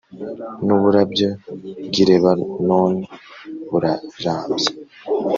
[0.65, 1.29] n’uburabyo
[1.87, 3.05] bw’i Lebanoni
[3.69, 4.69] burarabye